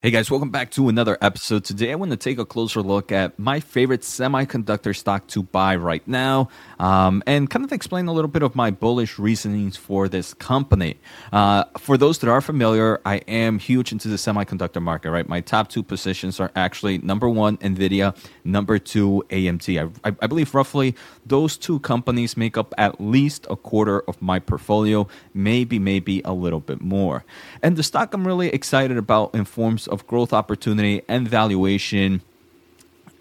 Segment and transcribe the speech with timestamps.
[0.00, 1.64] Hey guys, welcome back to another episode.
[1.64, 5.74] Today I want to take a closer look at my favorite semiconductor stock to buy
[5.74, 10.08] right now um, and kind of explain a little bit of my bullish reasonings for
[10.08, 11.00] this company.
[11.32, 15.28] Uh, for those that are familiar, I am huge into the semiconductor market, right?
[15.28, 18.16] My top two positions are actually number one, NVIDIA,
[18.48, 19.92] number two, AMD.
[20.04, 20.94] I, I believe roughly
[21.24, 26.32] those two companies make up at least a quarter of my portfolio, maybe, maybe a
[26.32, 27.24] little bit more.
[27.62, 32.22] And the stock I'm really excited about in forms of growth opportunity and valuation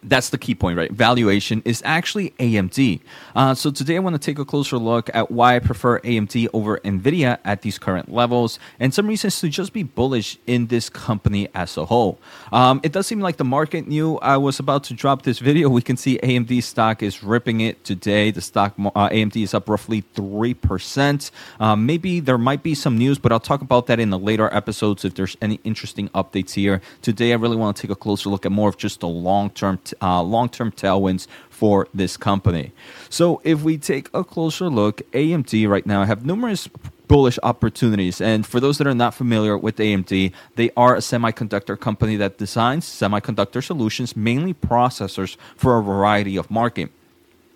[0.03, 0.91] that's the key point, right?
[0.91, 2.99] Valuation is actually AMD.
[3.35, 6.47] Uh, so today I want to take a closer look at why I prefer AMD
[6.53, 10.89] over Nvidia at these current levels, and some reasons to just be bullish in this
[10.89, 12.19] company as a whole.
[12.51, 15.69] Um, it does seem like the market knew I was about to drop this video.
[15.69, 18.31] We can see AMD stock is ripping it today.
[18.31, 21.31] The stock uh, AMD is up roughly three percent.
[21.59, 24.53] Um, maybe there might be some news, but I'll talk about that in the later
[24.53, 26.81] episodes if there's any interesting updates here.
[27.01, 29.49] Today I really want to take a closer look at more of just the long
[29.49, 32.71] term uh, long term tailwinds for this company.
[33.09, 36.69] So, if we take a closer look, AMD right now have numerous
[37.07, 38.19] bullish opportunities.
[38.21, 42.37] And for those that are not familiar with AMD, they are a semiconductor company that
[42.37, 46.91] designs semiconductor solutions, mainly processors for a variety of market.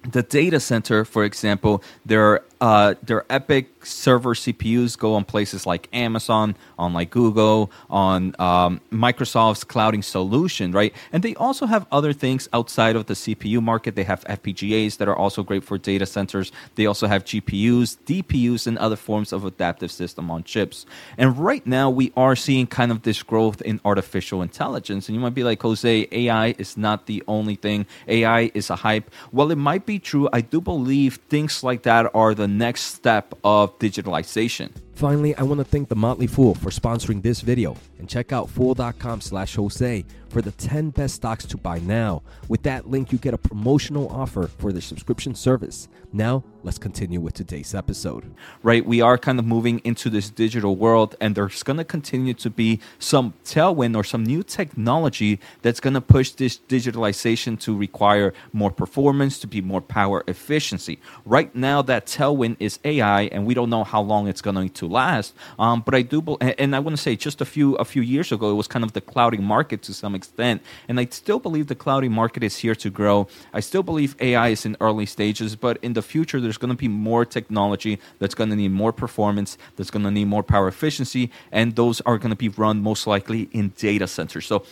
[0.09, 5.90] The data center, for example, their uh, their EPYC server CPUs go on places like
[5.94, 10.94] Amazon, on like Google, on um, Microsoft's clouding solution, right?
[11.12, 13.95] And they also have other things outside of the CPU market.
[13.95, 16.52] They have FPGAs that are also great for data centers.
[16.76, 20.86] They also have GPUs, DPUs, and other forms of adaptive system on chips.
[21.17, 25.09] And right now, we are seeing kind of this growth in artificial intelligence.
[25.09, 27.88] And you might be like, Jose, AI is not the only thing.
[28.08, 29.09] AI is a hype.
[29.32, 30.30] Well, it might be true.
[30.32, 34.69] I do believe things like that are the next step of digitalization.
[34.94, 38.50] Finally, I want to thank the Motley Fool for sponsoring this video and check out
[38.50, 42.22] fool.com slash Jose for the 10 best stocks to buy now.
[42.48, 45.88] With that link, you get a promotional offer for the subscription service.
[46.14, 48.33] Now, let's continue with today's episode.
[48.64, 52.33] Right, we are kind of moving into this digital world, and there's going to continue
[52.36, 57.76] to be some tailwind or some new technology that's going to push this digitalization to
[57.76, 60.99] require more performance, to be more power efficiency.
[61.26, 64.61] Right now, that tailwind is AI, and we don't know how long it's going to
[64.87, 65.33] last.
[65.59, 68.31] Um, but I do, and I want to say, just a few a few years
[68.31, 71.67] ago, it was kind of the clouding market to some extent, and I still believe
[71.67, 73.27] the clouding market is here to grow.
[73.53, 76.77] I still believe AI is in early stages, but in the future, there's going to
[76.77, 80.67] be more technology that's going to need more performance, that's going to need more power
[80.67, 84.45] efficiency, and those are going to be run most likely in data centers.
[84.45, 84.64] So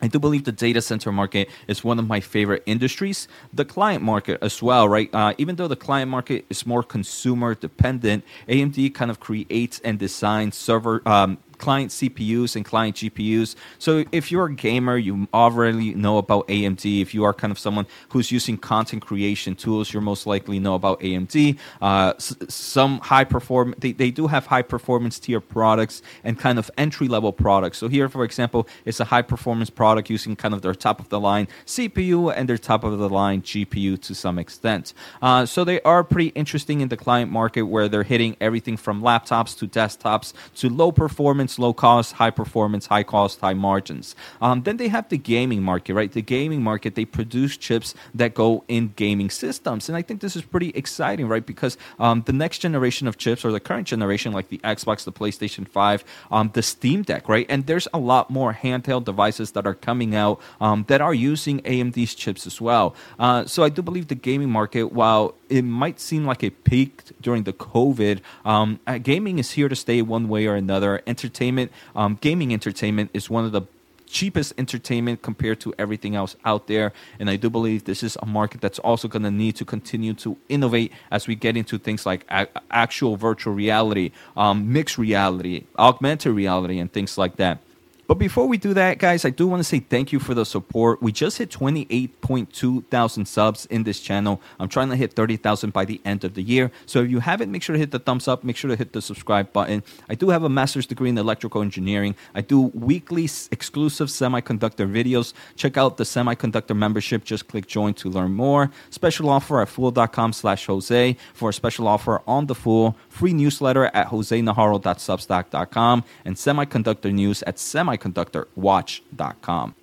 [0.00, 3.26] I do believe the data center market is one of my favorite industries.
[3.52, 5.10] The client market as well, right?
[5.12, 9.98] Uh, even though the client market is more consumer dependent, AMD kind of creates and
[9.98, 13.54] designs server um, client CPUs and client GPUs.
[13.78, 17.00] So if you're a gamer, you already know about AMD.
[17.02, 20.74] If you are kind of someone who's using content creation tools, you're most likely know
[20.74, 21.58] about AMD.
[21.80, 26.58] Uh, s- some high perform they, they do have high performance tier products and kind
[26.58, 27.78] of entry level products.
[27.78, 31.08] So here, for example, it's a high performance product using kind of their top of
[31.08, 34.94] the line CPU and their top of the line GPU to some extent.
[35.22, 39.02] Uh, so they are pretty interesting in the client market where they're hitting everything from
[39.02, 44.14] laptops to desktops to low performance performance, low cost, high performance, high cost, high margins.
[44.40, 46.12] Um, then they have the gaming market, right?
[46.12, 49.88] The gaming market, they produce chips that go in gaming systems.
[49.88, 51.44] And I think this is pretty exciting, right?
[51.44, 55.12] Because um, the next generation of chips or the current generation, like the Xbox, the
[55.12, 57.46] PlayStation 5, um, the Steam Deck, right?
[57.48, 61.60] And there's a lot more handheld devices that are coming out um, that are using
[61.62, 62.94] AMD's chips as well.
[63.18, 67.12] Uh, so I do believe the gaming market, while it might seem like it peaked
[67.22, 71.00] during the COVID, um, uh, gaming is here to stay one way or another.
[71.06, 73.62] Entertainment entertainment, um, gaming entertainment is one of the
[74.06, 76.92] cheapest entertainment compared to everything else out there.
[77.20, 80.14] And I do believe this is a market that's also going to need to continue
[80.14, 85.64] to innovate as we get into things like a- actual virtual reality, um, mixed reality,
[85.78, 87.58] augmented reality, and things like that.
[88.08, 90.46] But before we do that, guys, I do want to say thank you for the
[90.46, 91.02] support.
[91.02, 94.40] We just hit 28.2 thousand subs in this channel.
[94.58, 96.70] I'm trying to hit 30,000 by the end of the year.
[96.86, 98.44] So if you haven't, make sure to hit the thumbs up.
[98.44, 99.82] Make sure to hit the subscribe button.
[100.08, 102.14] I do have a master's degree in electrical engineering.
[102.34, 105.34] I do weekly exclusive semiconductor videos.
[105.56, 107.24] Check out the semiconductor membership.
[107.24, 108.70] Just click join to learn more.
[108.88, 112.96] Special offer at fool.com slash Jose for a special offer on the Fool.
[113.10, 119.74] Free newsletter at josenajarro.substack.com and semiconductor news at semiconductor semiconductorwatch.com.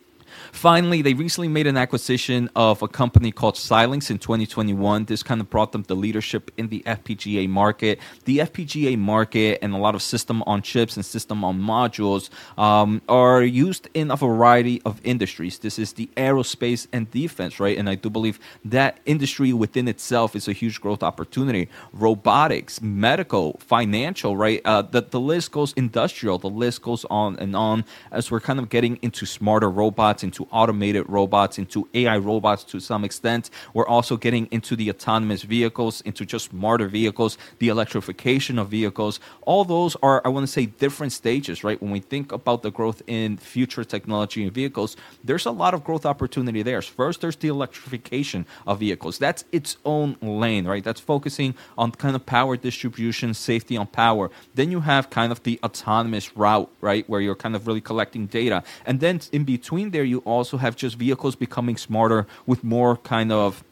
[0.56, 5.04] Finally, they recently made an acquisition of a company called Xilinx in 2021.
[5.04, 8.00] This kind of brought them the leadership in the FPGA market.
[8.24, 13.02] The FPGA market and a lot of system on chips and system on modules um,
[13.10, 15.60] are used in a variety of industries.
[15.60, 17.78] This is the aerospace and defense, right?
[17.78, 21.68] And I do believe that industry within itself is a huge growth opportunity.
[21.92, 24.62] Robotics, medical, financial, right?
[24.64, 28.58] Uh, the, the list goes industrial, the list goes on and on as we're kind
[28.58, 33.50] of getting into smarter robots, into automated robots, into AI robots to some extent.
[33.74, 39.20] We're also getting into the autonomous vehicles, into just smarter vehicles, the electrification of vehicles.
[39.42, 41.82] All those are, I want to say, different stages, right?
[41.82, 45.84] When we think about the growth in future technology and vehicles, there's a lot of
[45.84, 46.82] growth opportunity there.
[46.82, 49.18] First, there's the electrification of vehicles.
[49.18, 50.84] That's its own lane, right?
[50.84, 54.32] That's focusing on kind of power distribution, safety on power.
[54.54, 57.08] Then you have kind of the autonomous route, right?
[57.10, 58.64] Where you're kind of really collecting data.
[58.86, 63.32] And then in between there, you also have just vehicles becoming smarter with more kind
[63.32, 63.64] of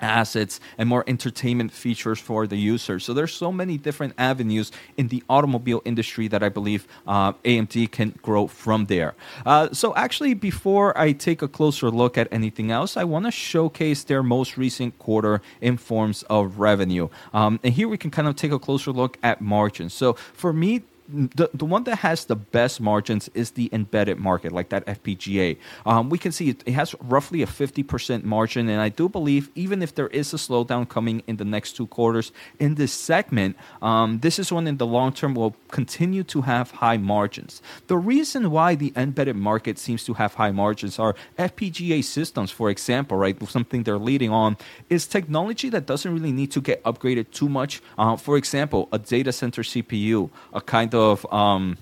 [0.00, 2.98] assets and more entertainment features for the user.
[3.00, 7.90] So there's so many different avenues in the automobile industry that I believe uh, AMD
[7.90, 9.14] can grow from there.
[9.46, 13.30] Uh, so actually, before I take a closer look at anything else, I want to
[13.30, 17.08] showcase their most recent quarter in forms of revenue.
[17.32, 19.94] Um, and here we can kind of take a closer look at margins.
[19.94, 24.52] So for me, the, the one that has the best margins is the embedded market,
[24.52, 25.58] like that FPGA.
[25.84, 29.50] Um, we can see it, it, has roughly a 50% margin, and I do believe
[29.54, 33.56] even if there is a slowdown coming in the next two quarters in this segment,
[33.82, 37.60] um, this is one in the long term will continue to have high margins.
[37.86, 42.70] The reason why the embedded market seems to have high margins are FPGA systems, for
[42.70, 43.36] example, right?
[43.48, 44.56] Something they're leading on
[44.88, 47.82] is technology that doesn't really need to get upgraded too much.
[47.98, 51.76] Uh, for example, a data center CPU, a kind of um,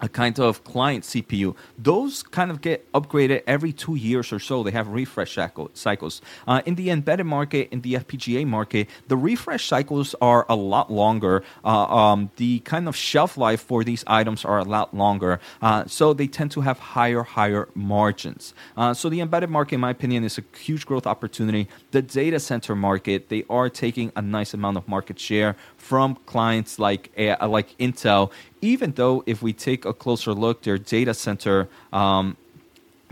[0.00, 1.54] a kind of client CPU.
[1.78, 4.62] Those kind of get upgraded every two years or so.
[4.62, 5.38] They have refresh
[5.74, 6.22] cycles.
[6.46, 10.90] Uh, in the embedded market, in the FPGA market, the refresh cycles are a lot
[10.90, 11.42] longer.
[11.64, 15.40] Uh, um, the kind of shelf life for these items are a lot longer.
[15.62, 18.54] Uh, so they tend to have higher, higher margins.
[18.76, 21.68] Uh, so the embedded market, in my opinion, is a huge growth opportunity.
[21.90, 26.78] The data center market, they are taking a nice amount of market share from clients
[26.78, 28.30] like like Intel.
[28.62, 32.36] Even though if we take a closer look, their data center um,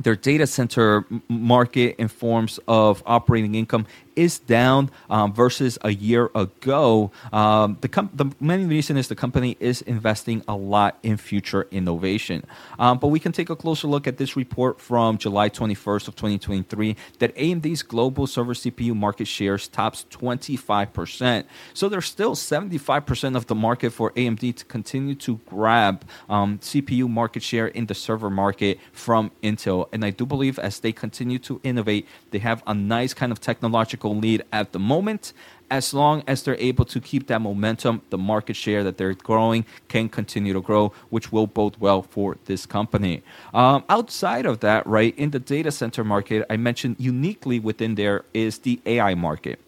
[0.00, 3.86] their data center market in forms of operating income
[4.18, 7.12] is down um, versus a year ago.
[7.32, 11.68] Um, the, com- the main reason is the company is investing a lot in future
[11.70, 12.44] innovation.
[12.80, 16.16] Um, but we can take a closer look at this report from July 21st of
[16.16, 21.44] 2023 that AMD's global server CPU market shares tops 25%.
[21.72, 27.08] So there's still 75% of the market for AMD to continue to grab um, CPU
[27.08, 29.88] market share in the server market from Intel.
[29.92, 33.40] And I do believe as they continue to innovate, they have a nice kind of
[33.40, 35.32] technological lead at the moment.
[35.70, 39.66] As long as they're able to keep that momentum, the market share that they're growing
[39.88, 43.22] can continue to grow, which will bode well for this company.
[43.52, 48.24] Um, outside of that, right, in the data center market, I mentioned uniquely within there
[48.32, 49.60] is the AI market.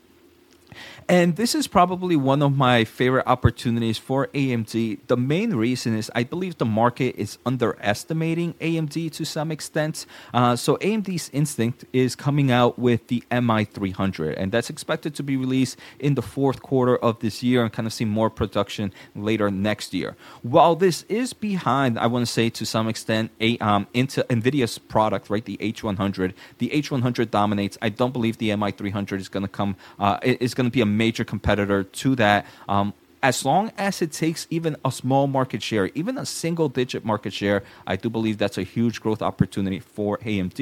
[1.11, 5.01] And this is probably one of my favorite opportunities for AMD.
[5.09, 10.07] The main reason is I believe the market is underestimating AMD to some extent.
[10.33, 15.37] Uh, so AMD's Instinct is coming out with the MI300, and that's expected to be
[15.37, 19.51] released in the fourth quarter of this year and kind of see more production later
[19.51, 20.15] next year.
[20.43, 24.79] While this is behind, I want to say to some extent, a, um, into NVIDIA's
[24.79, 26.35] product, right, the H100.
[26.59, 27.77] The H100 dominates.
[27.83, 31.00] I don't believe the MI300 is going to come, uh, is going to be a
[31.05, 32.41] major competitor to that.
[32.69, 32.93] Um,
[33.23, 37.33] as long as it takes even a small market share, even a single digit market
[37.41, 40.61] share, I do believe that's a huge growth opportunity for AMD.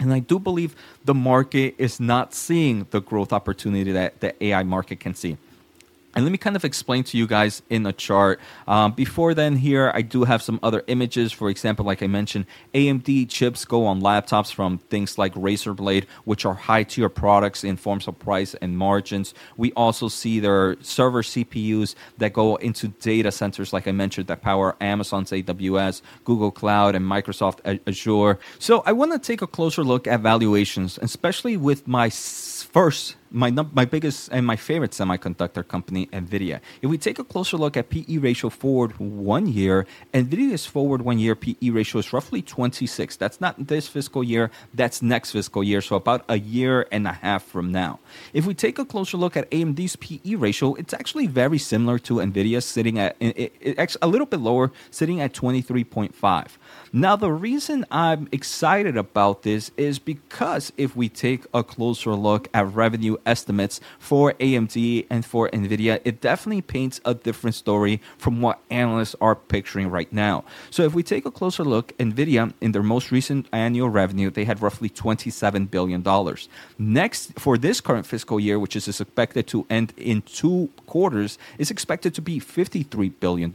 [0.00, 0.74] And I do believe
[1.04, 5.36] the market is not seeing the growth opportunity that the AI market can see.
[6.14, 8.38] And let me kind of explain to you guys in a chart.
[8.68, 11.32] Um, before then, here I do have some other images.
[11.32, 16.06] For example, like I mentioned, AMD chips go on laptops from things like Razer Blade,
[16.24, 19.34] which are high tier products in forms of price and margins.
[19.56, 24.40] We also see their server CPUs that go into data centers, like I mentioned, that
[24.40, 28.38] power Amazon's AWS, Google Cloud, and Microsoft Azure.
[28.60, 33.50] So I want to take a closer look at valuations, especially with my first my
[33.50, 36.60] my biggest and my favorite semiconductor company, Nvidia.
[36.80, 41.18] If we take a closer look at PE ratio forward one year, Nvidia's forward one
[41.18, 43.16] year PE ratio is roughly 26.
[43.16, 44.50] That's not this fiscal year.
[44.72, 45.80] That's next fiscal year.
[45.80, 47.98] So about a year and a half from now.
[48.32, 52.14] If we take a closer look at AMD's PE ratio, it's actually very similar to
[52.14, 56.46] Nvidia, sitting at it, it, a little bit lower, sitting at 23.5.
[56.92, 62.48] Now, the reason I'm excited about this is because if we take a closer look
[62.54, 68.40] at revenue estimates for AMD and for NVIDIA, it definitely paints a different story from
[68.40, 70.44] what analysts are picturing right now.
[70.70, 74.44] So, if we take a closer look, NVIDIA, in their most recent annual revenue, they
[74.44, 76.04] had roughly $27 billion.
[76.78, 81.70] Next, for this current fiscal year, which is expected to end in two quarters, is
[81.70, 83.52] expected to be $53 billion.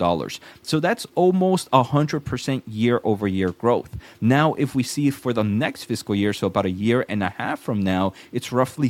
[0.62, 3.98] So, that's almost 100% year over year growth.
[4.22, 7.30] Now, if we see for the next fiscal year, so about a year and a
[7.30, 8.90] half from now, it's roughly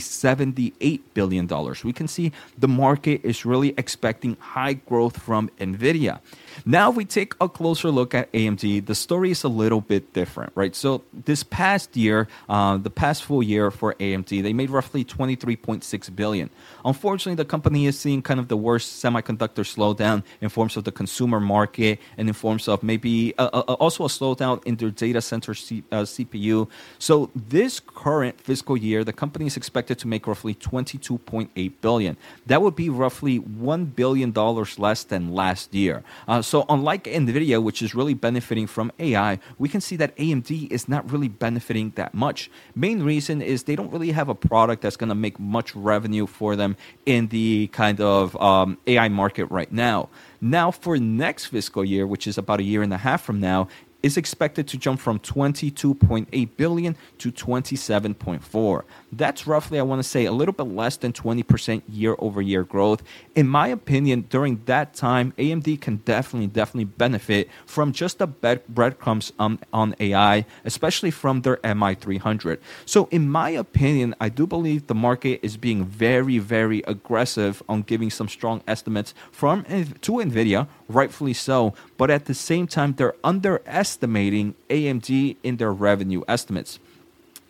[0.59, 1.47] $78 billion.
[1.83, 6.19] We can see the market is really expecting high growth from NVIDIA.
[6.65, 10.13] Now, if we take a closer look at AMD, the story is a little bit
[10.13, 10.75] different, right?
[10.75, 16.15] So, this past year, uh, the past full year for AMD, they made roughly 23.6
[16.15, 16.49] billion.
[16.83, 20.91] Unfortunately, the company is seeing kind of the worst semiconductor slowdown in forms of the
[20.91, 25.21] consumer market and in forms of maybe uh, uh, also a slowdown in their data
[25.21, 26.67] center C- uh, CPU.
[26.97, 32.17] So, this current fiscal year, the company is expected to make roughly 22.8 billion.
[32.45, 36.03] That would be roughly one billion dollars less than last year.
[36.27, 40.71] Uh, so, unlike NVIDIA, which is really benefiting from AI, we can see that AMD
[40.71, 42.49] is not really benefiting that much.
[42.75, 46.27] Main reason is they don't really have a product that's going to make much revenue
[46.27, 46.75] for them
[47.05, 50.09] in the kind of um, AI market right now.
[50.41, 53.67] Now, for next fiscal year, which is about a year and a half from now,
[54.01, 58.83] is expected to jump from 22.8 billion to 27.4.
[59.11, 62.63] That's roughly, I want to say, a little bit less than 20% year over year
[62.63, 63.03] growth.
[63.35, 69.33] In my opinion, during that time, AMD can definitely, definitely benefit from just the breadcrumbs
[69.39, 72.59] um, on AI, especially from their MI300.
[72.85, 77.81] So, in my opinion, I do believe the market is being very, very aggressive on
[77.81, 81.73] giving some strong estimates from to NVIDIA, rightfully so.
[81.97, 86.79] But at the same time, they're underestimating AMD in their revenue estimates.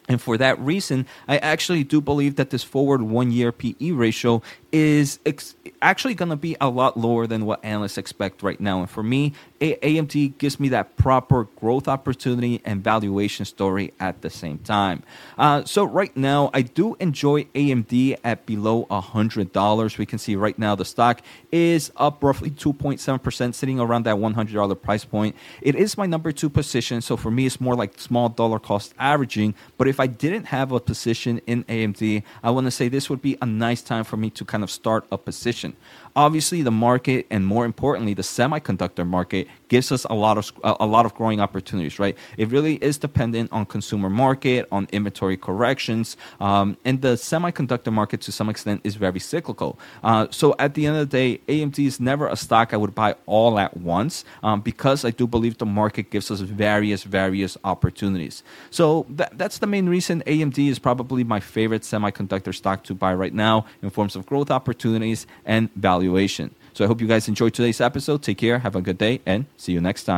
[0.09, 4.41] And for that reason, I actually do believe that this forward one year PE ratio
[4.71, 5.53] is ex-
[5.83, 8.79] actually going to be a lot lower than what analysts expect right now.
[8.79, 14.29] And for me, AMD gives me that proper growth opportunity and valuation story at the
[14.29, 15.03] same time.
[15.37, 19.97] Uh, so right now, I do enjoy AMD at below $100.
[19.97, 24.81] We can see right now the stock is up roughly 2.7%, sitting around that $100
[24.81, 25.35] price point.
[25.61, 27.01] It is my number two position.
[27.01, 29.55] So for me, it's more like small dollar cost averaging.
[29.77, 33.21] But if I didn't have a position in AMD, I want to say this would
[33.21, 35.75] be a nice time for me to kind of start a position.
[36.19, 40.85] Obviously, the market and more importantly, the semiconductor market gives us a lot of a
[40.85, 41.97] lot of growing opportunities.
[41.97, 42.17] Right?
[42.35, 48.19] It really is dependent on consumer market, on inventory corrections, um, and the semiconductor market
[48.27, 49.79] to some extent is very cyclical.
[50.03, 52.93] Uh, so at the end of the day, AMD is never a stock I would
[52.93, 57.57] buy all at once um, because I do believe the market gives us various various
[57.63, 58.43] opportunities.
[58.71, 63.13] So that, that's the main reason AMD is probably my favorite semiconductor stock to buy
[63.13, 66.55] right now in forms of growth opportunities and value valuation.
[66.73, 68.23] So I hope you guys enjoyed today's episode.
[68.23, 70.17] Take care, have a good day, and see you next time.